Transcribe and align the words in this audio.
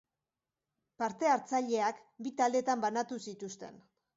Parte-hartzaileak 1.01 2.01
bi 2.29 2.35
taldetan 2.41 2.85
banatu 2.87 3.21
zituzten. 3.29 3.79